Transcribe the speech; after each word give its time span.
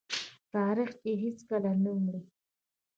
تاریخ 0.53 0.89
چې 1.01 1.09
هیڅکله 1.23 1.71
نه 1.83 1.91
مري. 2.03 2.21